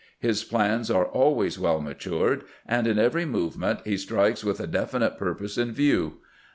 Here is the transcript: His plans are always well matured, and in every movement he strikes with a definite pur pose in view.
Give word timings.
His 0.17 0.43
plans 0.43 0.89
are 0.89 1.05
always 1.05 1.59
well 1.59 1.79
matured, 1.79 2.43
and 2.67 2.87
in 2.87 2.97
every 2.97 3.23
movement 3.23 3.81
he 3.85 3.97
strikes 3.97 4.43
with 4.43 4.59
a 4.59 4.65
definite 4.65 5.15
pur 5.19 5.35
pose 5.35 5.59
in 5.59 5.73
view. 5.73 6.21